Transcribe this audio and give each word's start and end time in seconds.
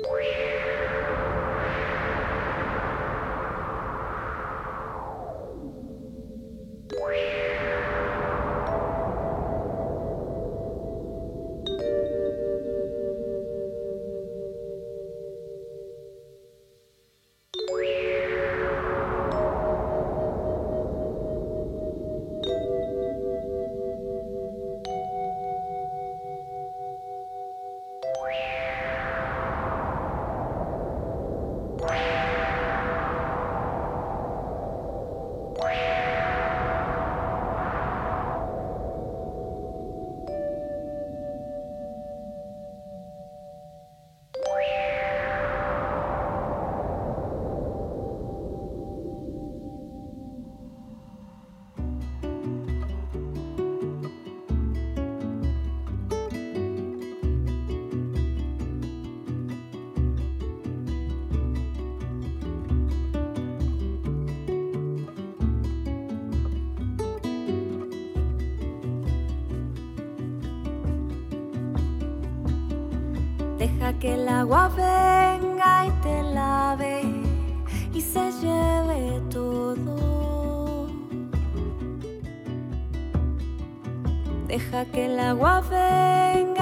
Wow. 0.00 0.43
que 74.04 74.12
el 74.12 74.28
agua 74.28 74.68
venga 74.68 75.86
y 75.86 75.90
te 76.02 76.22
lave 76.24 77.04
y 77.94 78.02
se 78.02 78.30
lleve 78.42 79.22
todo. 79.30 80.88
Deja 84.46 84.84
que 84.92 85.06
el 85.06 85.18
agua 85.18 85.62
venga. 85.70 86.53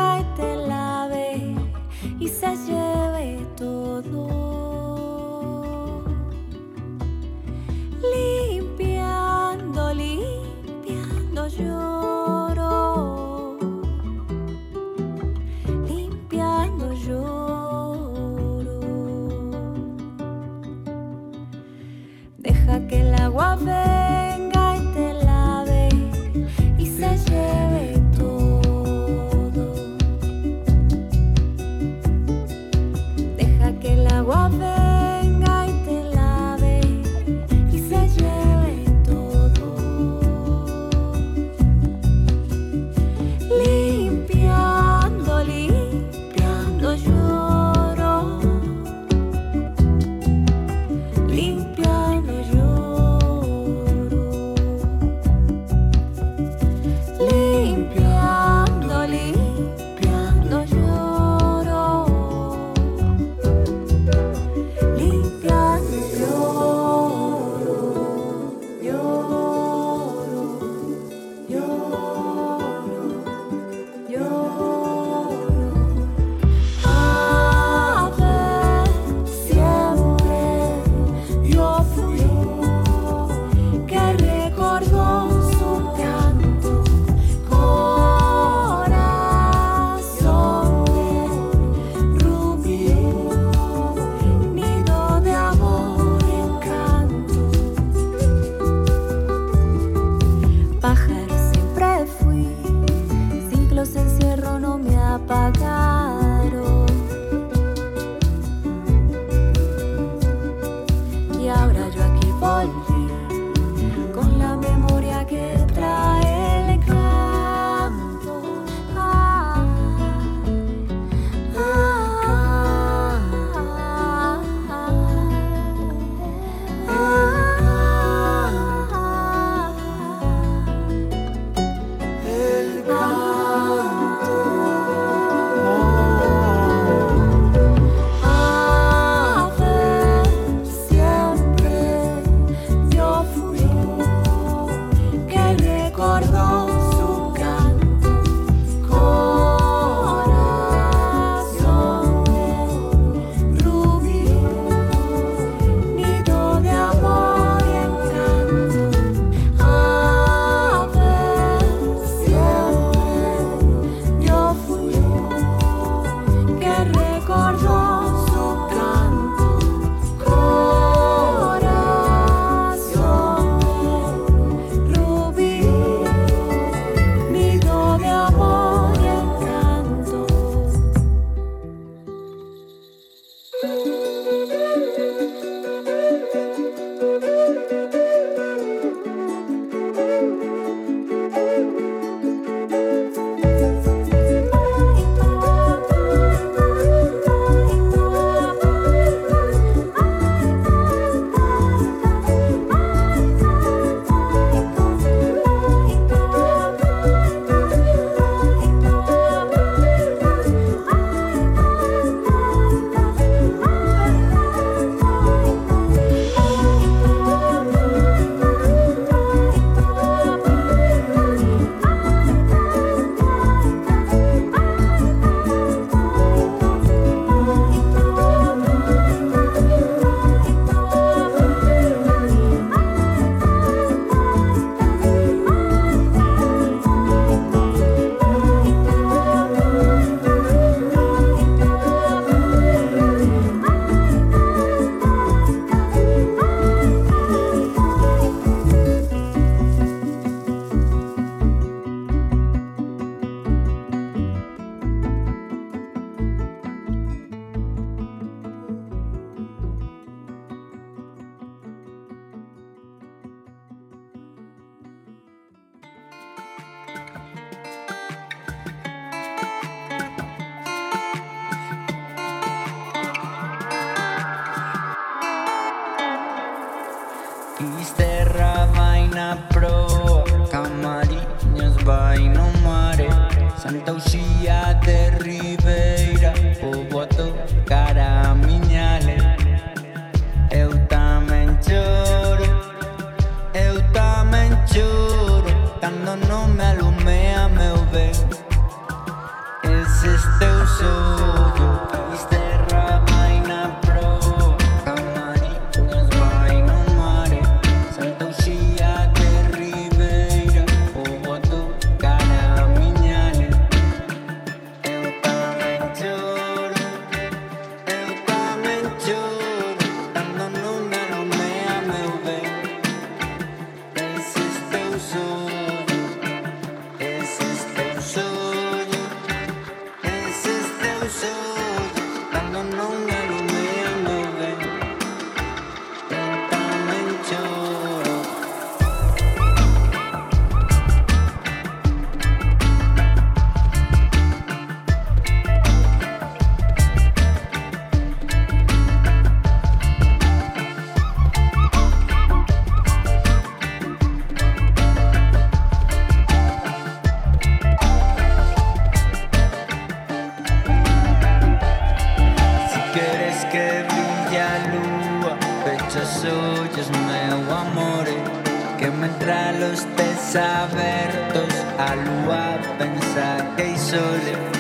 Mentre 369.25 369.61
los 369.61 369.85
tes 369.97 370.37
abertos 370.37 371.55
a 371.79 371.95
lúa 371.95 372.59
pensa 372.79 373.55
que 373.57 373.63
hai 373.63 374.52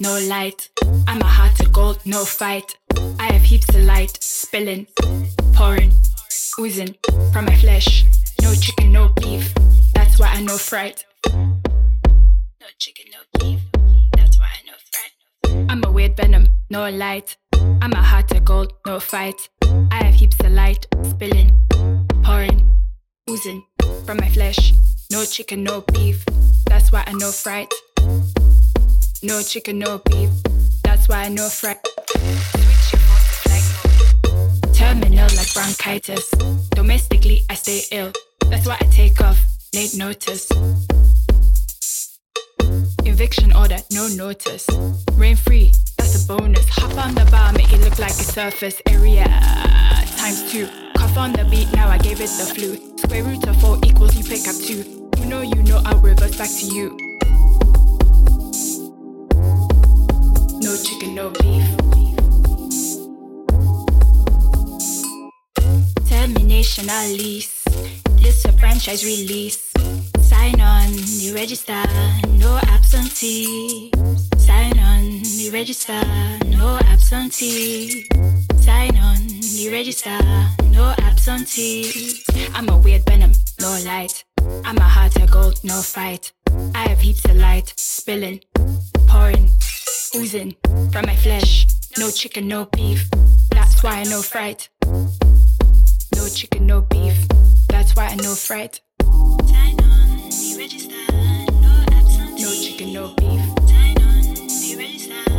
no 0.00 0.18
light. 0.18 0.70
I'm 1.06 1.20
a 1.20 1.24
heart 1.24 1.60
of 1.60 1.72
gold, 1.72 1.98
no 2.06 2.24
fight. 2.24 2.76
I 3.18 3.32
have 3.32 3.42
heaps 3.42 3.68
of 3.68 3.82
light, 3.82 4.16
spilling, 4.22 4.86
pouring, 5.52 5.92
oozing 6.58 6.96
from 7.32 7.44
my 7.44 7.54
flesh. 7.56 8.06
No 8.42 8.54
chicken, 8.54 8.92
no 8.92 9.10
beef. 9.20 9.52
That's 9.94 10.18
why 10.18 10.28
I 10.28 10.40
know 10.42 10.56
fright. 10.56 11.04
No 11.26 12.66
chicken, 12.78 13.06
no 13.12 13.38
beef. 13.38 13.60
That's 14.16 14.38
why 14.38 14.46
I 14.46 14.66
know 14.66 14.78
fright. 14.90 15.70
I'm 15.70 15.84
a 15.84 15.92
weird 15.92 16.16
venom, 16.16 16.48
no 16.70 16.88
light. 16.88 17.36
I'm 17.52 17.92
a 17.92 18.02
heart 18.02 18.30
of 18.32 18.44
gold, 18.44 18.72
no 18.86 18.98
fight. 19.00 19.50
I 19.62 20.04
have 20.04 20.14
heaps 20.14 20.40
of 20.40 20.52
light, 20.52 20.86
spilling, 21.02 21.52
pouring, 22.22 22.66
oozing 23.28 23.62
from 24.06 24.16
my 24.16 24.30
flesh. 24.30 24.72
No 25.12 25.24
chicken, 25.24 25.62
no 25.62 25.82
beef. 25.92 26.24
That's 26.66 26.90
why 26.90 27.04
I 27.06 27.12
know 27.12 27.30
fright. 27.30 27.72
No 29.22 29.42
chicken, 29.42 29.78
no 29.78 29.98
beef. 29.98 30.30
That's 30.82 31.06
why 31.06 31.24
flight 33.44 33.64
mode. 34.24 34.74
Terminal 34.74 35.28
like 35.36 35.52
bronchitis. 35.52 36.30
Domestically, 36.70 37.42
I 37.50 37.54
stay 37.54 37.82
ill. 37.92 38.12
That's 38.48 38.66
why 38.66 38.78
I 38.80 38.84
take 38.86 39.20
off, 39.20 39.38
late 39.74 39.94
notice. 39.94 40.50
Eviction 43.04 43.52
order, 43.52 43.76
no 43.92 44.08
notice. 44.08 44.66
Rain 45.12 45.36
free, 45.36 45.72
that's 45.98 46.24
a 46.24 46.26
bonus. 46.26 46.66
Hop 46.70 46.96
on 47.04 47.14
the 47.14 47.26
bar, 47.30 47.52
make 47.52 47.70
it 47.74 47.80
look 47.80 47.98
like 47.98 48.12
a 48.12 48.24
surface 48.24 48.80
area. 48.88 49.26
Times 50.16 50.50
two. 50.50 50.66
Cough 50.96 51.18
on 51.18 51.32
the 51.32 51.44
beat, 51.50 51.70
now 51.74 51.88
I 51.88 51.98
gave 51.98 52.22
it 52.22 52.30
the 52.38 52.46
flu. 52.54 52.96
Square 52.96 53.24
root 53.24 53.46
of 53.46 53.60
four 53.60 53.78
equals 53.84 54.16
you 54.16 54.24
pick 54.24 54.48
up 54.48 54.56
two. 54.56 55.10
You 55.18 55.26
know, 55.26 55.42
you 55.42 55.62
know, 55.64 55.82
I'll 55.84 56.00
reverse 56.00 56.36
back 56.38 56.48
to 56.48 56.66
you. 56.66 56.96
No 60.62 60.76
chicken, 60.76 61.14
no 61.14 61.30
beef. 61.30 61.64
Termination, 66.08 66.90
I 66.90 67.08
lease. 67.16 67.64
This 68.20 68.44
a 68.44 68.52
franchise 68.52 69.04
release. 69.04 69.72
Sign 70.20 70.60
on, 70.60 70.88
you 70.92 71.34
register, 71.34 71.82
no 72.38 72.60
absentee. 72.68 73.90
Sign 74.36 74.78
on, 74.78 75.22
you 75.24 75.50
register, 75.50 76.02
no 76.46 76.78
absentee. 76.84 78.06
Sign 78.56 78.96
on, 78.98 79.18
you 79.28 79.70
register, 79.72 80.18
no 80.66 80.94
absentee. 80.98 82.22
I'm 82.54 82.68
a 82.68 82.76
weird 82.76 83.04
venom, 83.06 83.32
no 83.60 83.80
light. 83.84 84.24
I'm 84.64 84.76
a 84.76 84.88
heart 84.96 85.16
of 85.16 85.30
gold, 85.30 85.58
no 85.64 85.80
fight. 85.80 86.32
I 86.74 86.88
have 86.88 87.00
heaps 87.00 87.24
of 87.24 87.36
light, 87.36 87.72
spilling, 87.76 88.40
pouring, 89.08 89.48
oozing 90.14 90.54
from 90.92 91.06
my 91.06 91.16
flesh. 91.16 91.66
No 91.98 92.10
chicken, 92.10 92.48
no 92.48 92.66
beef. 92.66 93.08
That's 93.50 93.82
why 93.82 94.00
I 94.00 94.04
know 94.04 94.22
fright. 94.22 94.68
No 96.16 96.28
chicken, 96.28 96.66
no 96.66 96.80
beef. 96.82 97.16
That's 97.68 97.94
why 97.96 98.06
I 98.06 98.14
know 98.16 98.34
fright. 98.34 98.80
Sign 99.02 99.80
on, 99.80 100.30
you 100.30 100.58
register, 100.58 100.94
no 101.12 101.84
absentee. 101.92 102.42
No 102.42 102.52
chicken, 102.52 102.92
no 102.92 103.14
beef. 103.16 103.40
Sign 103.68 103.96
on, 104.02 104.22
you 104.48 104.78
register, 104.78 105.30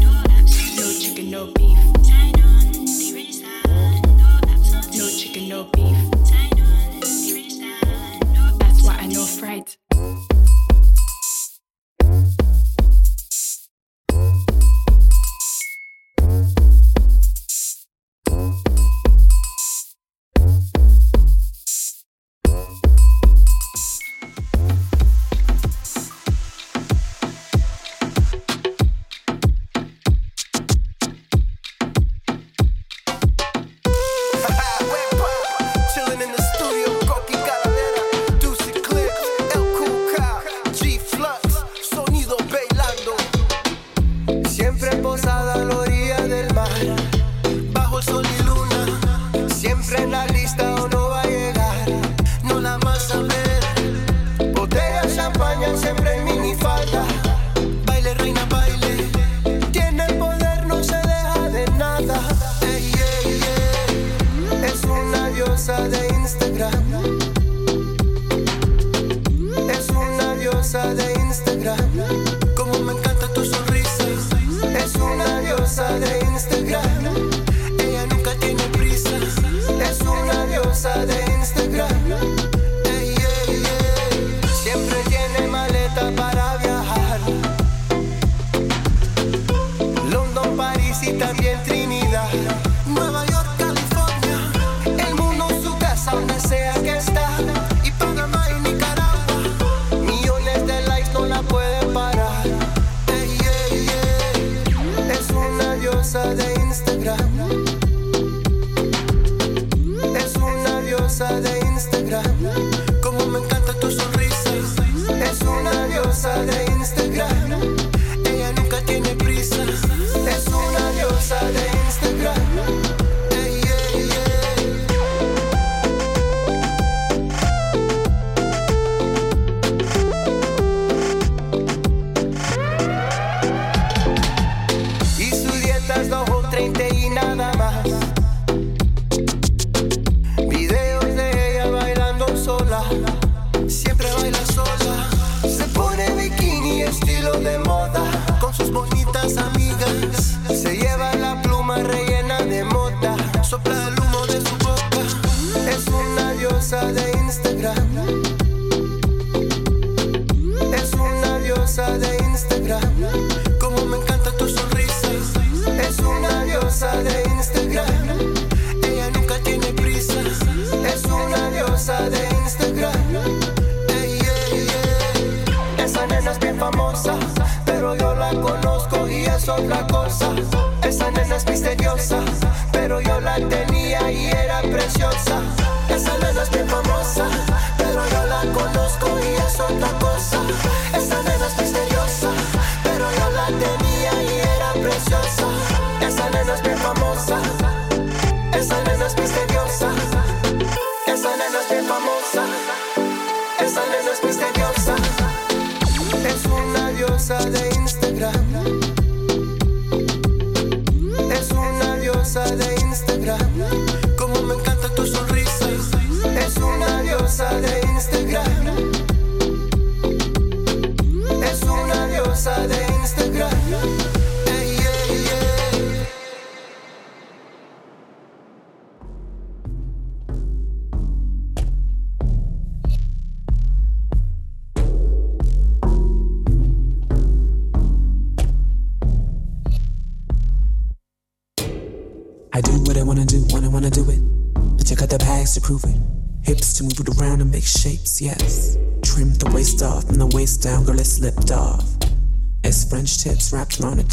no 0.00 0.22
absentee. 0.30 0.76
No 0.76 0.92
chicken, 1.00 1.30
no 1.30 1.46
beef. 1.52 1.78
Sign 2.04 2.40
on, 2.44 2.86
you 2.86 3.14
register, 3.14 3.46
no 3.66 4.40
absentee. 4.48 4.98
No 4.98 5.08
chicken, 5.10 5.48
no 5.48 5.64
beef. 5.64 5.99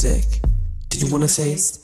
music. 0.08 0.42
Did 0.90 1.02
you 1.02 1.12
wanna 1.12 1.28
taste? 1.28 1.77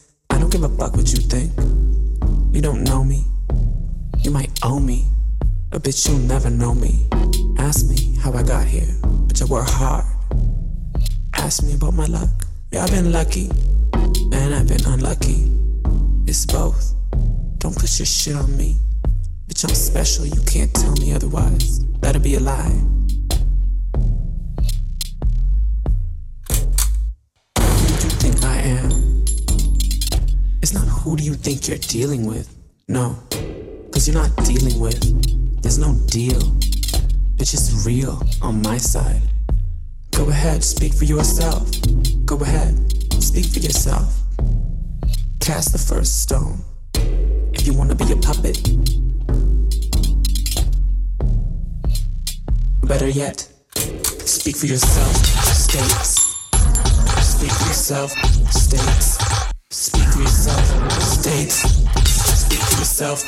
Speak 40.94 41.10
for 41.10 41.16
yourself. 41.16 41.72
Go 42.24 42.38
ahead, 42.38 42.78
speak 43.14 43.48
for 43.48 43.58
yourself. 43.58 44.14
Cast 45.40 45.72
the 45.72 45.80
first 45.80 46.22
stone 46.22 46.64
if 47.52 47.66
you 47.66 47.74
want 47.74 47.90
to 47.90 47.96
be 47.96 48.12
a 48.12 48.16
puppet. 48.16 48.62
Better 52.84 53.10
yet, 53.10 53.40
speak 54.24 54.56
for 54.56 54.68
yourself, 54.68 55.16
states. 55.48 56.36
Speak 57.26 57.52
for 57.52 57.68
yourself, 57.68 58.12
states. 58.52 59.18
Speak 59.72 60.04
for 60.14 60.20
yourself, 60.22 60.92
states. 61.02 61.56
Speak 62.06 62.60
for 62.60 62.78
yourself, 62.78 63.20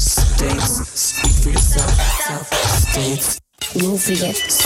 states. 0.00 0.88
Speak 0.98 1.32
for 1.42 1.50
yourself, 1.50 2.54
states. 2.88 3.40
Move 3.76 4.02
it. 4.08 4.61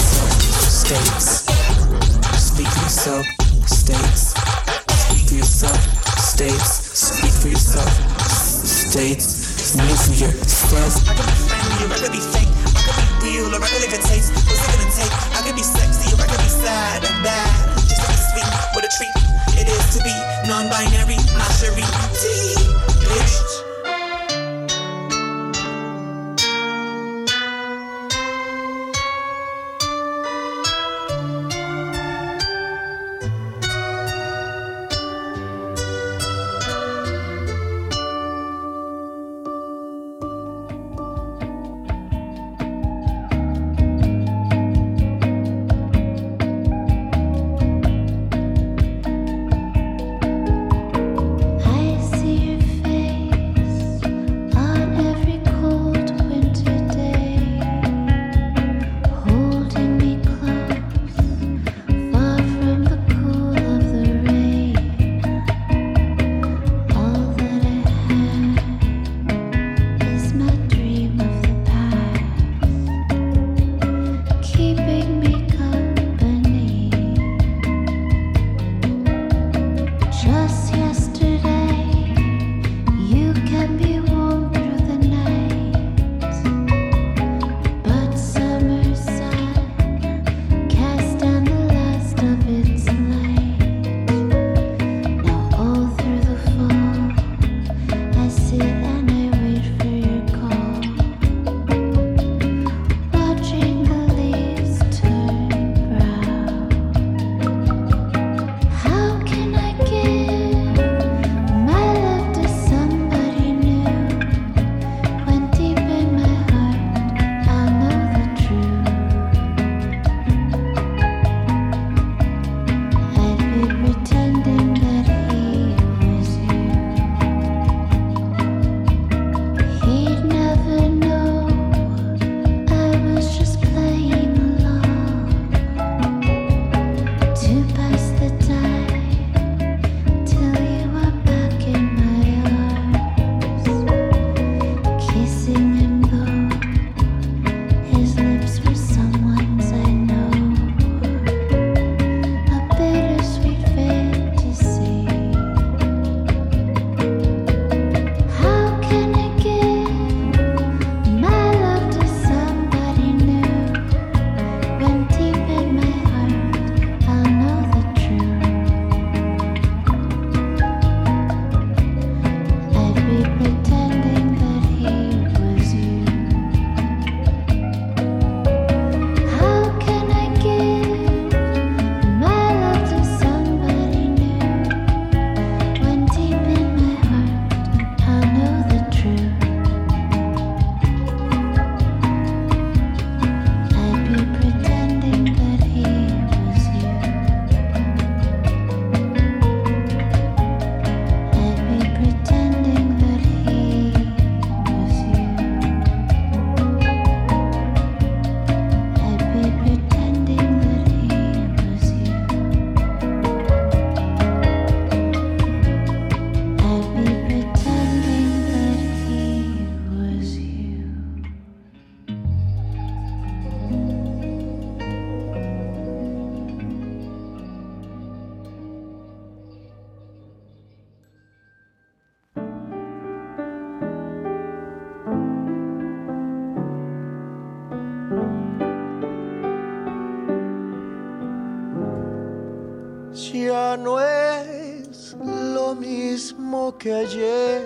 Que 246.79 246.93
ayer. 246.93 247.63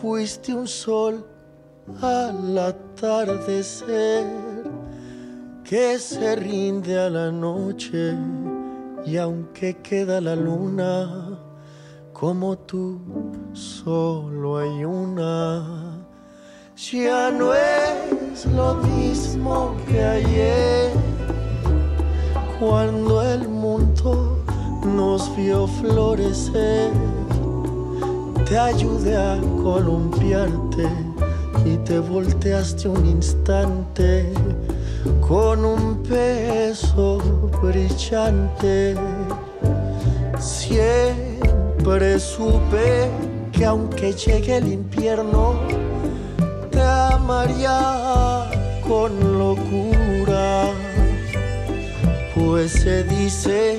Fuiste 0.00 0.54
un 0.54 0.66
sol 0.68 1.24
al 2.00 2.56
atardecer 2.58 4.24
que 5.64 5.98
se 5.98 6.36
rinde 6.36 6.98
a 6.98 7.10
la 7.10 7.32
noche 7.32 8.14
y 9.04 9.16
aunque 9.16 9.76
queda 9.78 10.20
la 10.20 10.36
luna, 10.36 11.38
como 12.12 12.56
tú 12.58 13.00
solo 13.52 14.58
hay 14.58 14.84
una. 14.84 15.98
Ya 16.92 17.30
no 17.30 17.52
es 17.54 18.46
lo 18.46 18.74
mismo 18.74 19.76
que 19.88 20.02
ayer, 20.02 20.92
cuando 22.60 23.22
el 23.22 23.48
mundo 23.48 24.44
nos 24.84 25.34
vio 25.36 25.66
florecer. 25.66 26.92
Te 28.48 28.56
ayudé 28.56 29.14
a 29.14 29.38
columpiarte 29.62 30.88
y 31.66 31.76
te 31.84 31.98
volteaste 31.98 32.88
un 32.88 33.04
instante 33.04 34.32
con 35.20 35.66
un 35.66 36.02
peso 36.02 37.18
brillante. 37.62 38.96
Siempre 40.38 42.18
supe 42.18 43.10
que 43.52 43.66
aunque 43.66 44.14
llegue 44.14 44.56
el 44.56 44.72
infierno, 44.72 45.56
te 46.70 46.80
amaría 46.80 48.48
con 48.88 49.38
locura. 49.38 50.70
Pues 52.34 52.72
se 52.72 53.04
dice 53.04 53.76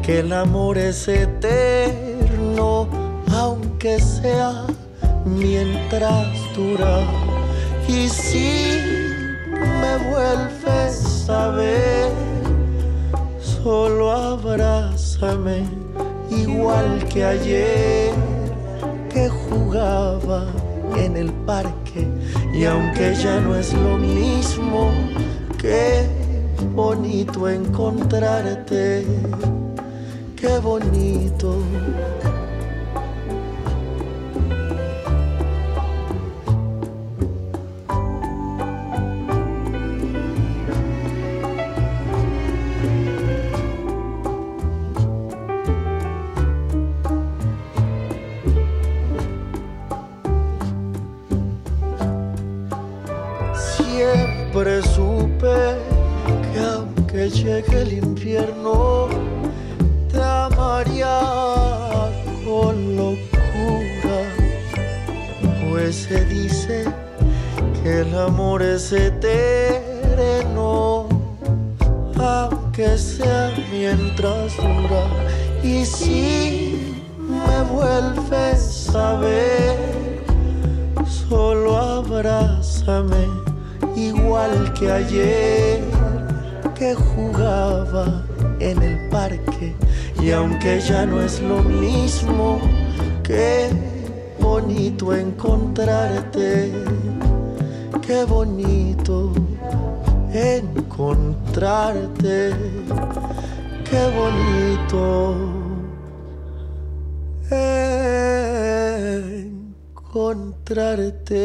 que 0.00 0.20
el 0.20 0.32
amor 0.32 0.78
es 0.78 1.08
eterno, 1.08 3.05
aunque 3.86 4.02
sea 4.02 4.66
mientras 5.24 6.26
dura. 6.54 7.00
Y 7.88 8.08
si 8.08 8.80
me 9.54 10.10
vuelves 10.10 11.28
a 11.28 11.48
ver, 11.48 12.10
solo 13.40 14.10
abrázame 14.10 15.64
igual 16.30 17.04
que 17.08 17.24
ayer 17.24 18.12
que 19.08 19.28
jugaba 19.28 20.46
en 20.96 21.16
el 21.16 21.32
parque 21.32 22.06
y 22.52 22.64
aunque 22.64 23.14
ya 23.14 23.40
no 23.40 23.54
es 23.54 23.72
lo 23.72 23.96
mismo, 23.98 24.90
qué 25.58 26.06
bonito 26.74 27.48
encontrarte, 27.48 29.06
qué 30.36 30.58
bonito. 30.58 31.56
Es 68.76 68.92
eterno, 68.92 70.58
aunque 72.20 72.98
sea 72.98 73.50
mientras 73.72 74.54
dura. 74.58 75.06
Y 75.62 75.86
si 75.86 76.94
me 77.18 77.62
vuelves 77.72 78.94
a 78.94 79.14
ver, 79.14 79.78
solo 81.06 81.74
abrázame 81.78 83.26
igual 83.96 84.74
que 84.74 84.92
ayer 84.92 85.80
que 86.74 86.94
jugaba 86.94 88.26
en 88.60 88.82
el 88.82 89.08
parque 89.08 89.74
y 90.20 90.32
aunque 90.32 90.80
ya 90.80 91.06
no 91.06 91.22
es 91.22 91.40
lo 91.40 91.62
mismo 91.62 92.60
qué 93.22 93.70
bonito 94.38 95.14
encontrarte 95.14 96.70
qué 98.06 98.24
bonito 98.24 99.32
encontrarte. 100.32 101.54
Qué 103.88 104.02
bonito 104.16 105.34
encontrarte 110.16 111.36